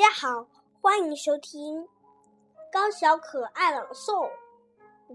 [0.00, 0.46] 大家好，
[0.80, 1.86] 欢迎收听
[2.72, 4.30] 高小可爱朗诵，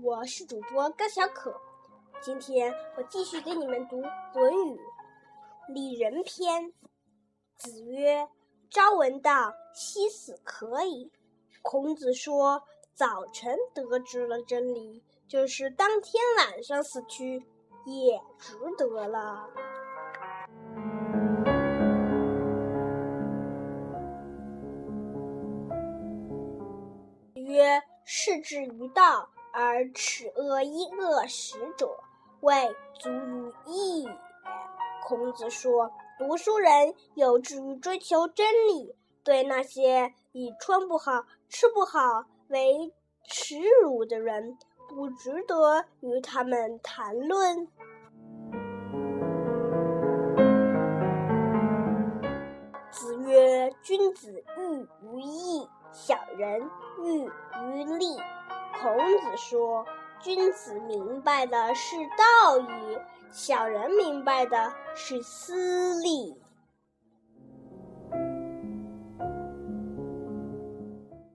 [0.04, 1.60] 我是主播高小可。
[2.22, 4.00] 今天我继续给你们读
[4.36, 4.80] 《论语·
[5.74, 6.66] 礼仁篇》。
[7.58, 8.30] 子曰
[8.70, 11.12] ：“朝闻道，夕死可矣。”
[11.64, 12.62] 孔子说
[12.94, 17.44] ：“早晨得知了真理，就是当天晚上死去，
[17.88, 19.50] 也值得了。”
[27.56, 31.90] 曰：“士之于道，而耻恶衣恶食者，
[32.42, 32.54] 未
[33.00, 34.10] 足于义也。”
[35.08, 44.58] 孔子说：“读书人有志于追求真理，对那些以穿不好、吃不好为耻辱的人，
[44.90, 47.68] 不值得与他们谈论。”
[52.92, 55.45] 子曰：“君子喻于义。”
[56.38, 56.70] 人
[57.04, 57.30] 喻
[57.64, 58.18] 于利。
[58.82, 59.86] 孔子说
[60.22, 63.00] ：“君子明白的是道义，
[63.32, 66.38] 小人明白的是私利。”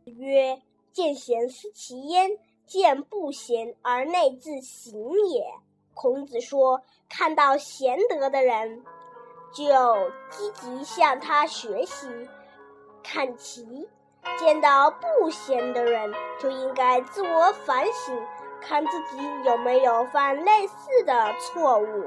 [0.04, 0.60] 曰
[0.92, 2.30] ：“见贤思齐焉，
[2.66, 4.92] 见不贤而内自省
[5.30, 5.46] 也。”
[5.94, 8.84] 孔子说：“看到贤德的人，
[9.52, 9.64] 就
[10.30, 12.06] 积极向他学习，
[13.02, 13.88] 看齐。”
[14.38, 18.18] 见到不贤的人，就应该自我反省，
[18.60, 22.04] 看自己有没有犯类似的错误。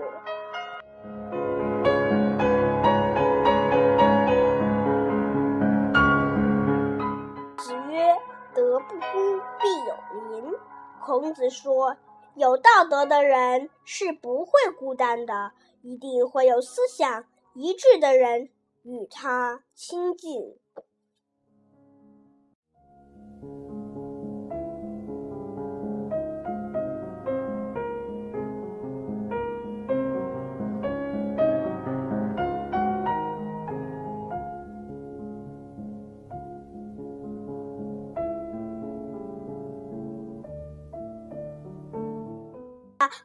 [7.57, 8.17] 子曰
[8.53, 9.95] ：“德不孤，必有
[10.31, 10.53] 邻。”
[10.99, 11.97] 孔子说
[12.35, 18.49] ：“有道德的人是不会孤单的，一定会有思想一致的人
[18.83, 20.57] 与他亲近。”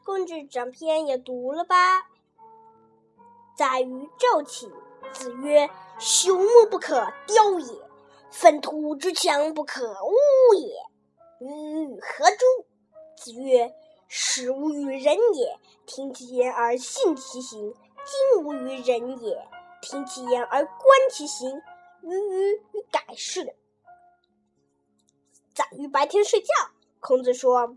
[0.05, 2.09] 公子长篇也读了吧？
[3.57, 4.71] 宰于昼寝。
[5.11, 7.81] 子曰：“朽木不可雕也，
[8.31, 10.75] 粪土之墙不可污也。”
[11.41, 12.67] 予何诸？
[13.17, 13.75] 子曰
[14.07, 17.73] ：“事无与人也，听其言而信其行；
[18.05, 19.49] 今无与人也，
[19.81, 20.79] 听其言而观
[21.11, 21.63] 其行。
[22.03, 23.55] 予予与改是。”
[25.55, 26.49] 宰于白天睡觉。
[27.01, 27.75] 孔子说。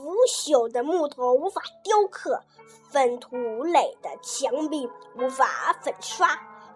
[0.00, 2.42] 腐朽的木头无法雕刻，
[2.90, 4.88] 粪土垒的墙壁
[5.18, 6.26] 无法粉刷。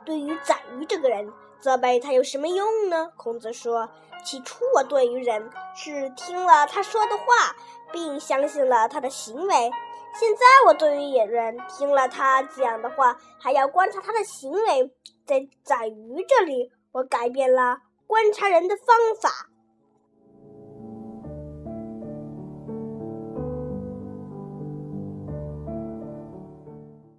[0.05, 3.11] 对于宰予这个人，责备他有什么用呢？
[3.17, 3.89] 孔子说
[4.23, 7.57] ：“起初我对于人是听了他说的话，
[7.91, 9.71] 并相信了他的行为；
[10.21, 14.93] 现在我对于野人听了他讲的话，还要观察他的行为。
[15.27, 18.87] 在宰予这里，我改变了观察人的方
[19.19, 19.49] 法。”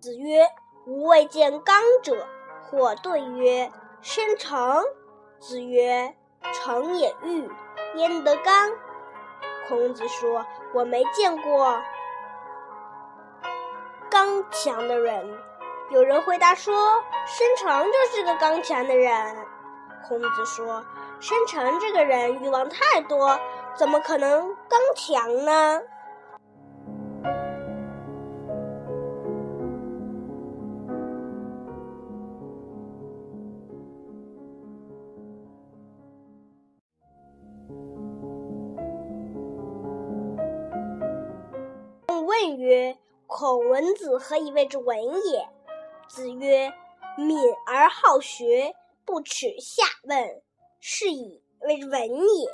[0.05, 0.47] 子曰
[0.85, 2.27] ：“吾未见刚者。”
[2.69, 3.71] 或对曰
[4.03, 4.83] ：“生成。”
[5.41, 6.15] 子曰
[6.53, 7.49] ：“成也欲，
[7.95, 8.71] 焉得刚？”
[9.67, 10.45] 孔子说
[10.75, 11.81] ：“我没见过
[14.11, 15.27] 刚强的人。”
[15.89, 19.35] 有人回答说：“生成就是个刚强的人。”
[20.07, 20.85] 孔子说
[21.19, 23.39] ：“生成这个人欲望太多，
[23.73, 25.81] 怎么可能刚强呢？”
[42.35, 42.97] 问曰
[43.27, 45.47] ：“孔文子何以谓之文也？”
[46.09, 46.73] 子曰
[47.17, 48.75] ：“敏而好学，
[49.05, 50.41] 不耻下问，
[50.81, 52.51] 是以为文也。”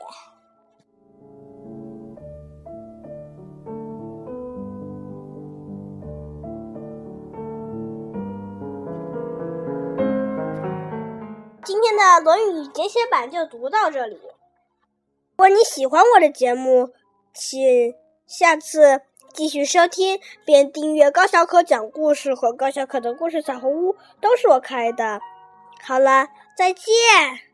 [11.66, 14.16] 今天的《论语》节写版就读到这里。
[14.16, 16.92] 如果你喜欢我的节目，
[17.34, 17.96] 请
[18.28, 19.02] 下次。
[19.34, 25.20] 继续收听并订阅高小可讲故事和高小可的故事小红屋，都是我开的。
[25.82, 27.51] 好了，再见。